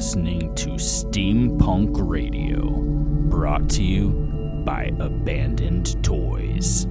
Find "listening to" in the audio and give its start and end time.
0.00-0.70